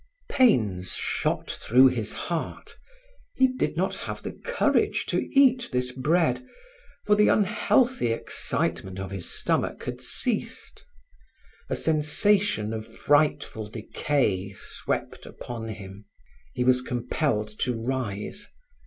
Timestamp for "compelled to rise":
16.81-18.47